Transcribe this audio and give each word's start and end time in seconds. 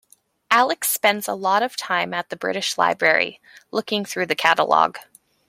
Alex 0.49 0.89
spends 0.89 1.27
a 1.27 1.35
lot 1.35 1.61
of 1.61 1.77
time 1.77 2.11
at 2.11 2.29
the 2.29 2.35
British 2.35 2.75
Library, 2.75 3.39
looking 3.69 4.03
through 4.03 4.25
the 4.25 4.33
catalogue. 4.33 4.97